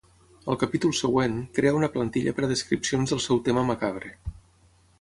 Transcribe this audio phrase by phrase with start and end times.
[0.53, 4.15] Al capítol següent, crea una plantilla per a descripcions del seu tema macabre.